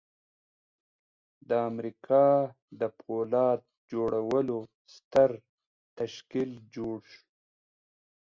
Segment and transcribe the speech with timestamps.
[1.49, 2.25] د امریکا
[2.79, 3.59] د پولاد
[3.91, 4.57] جوړولو
[4.95, 5.31] ستر
[5.99, 7.25] تشکیل جوړ شو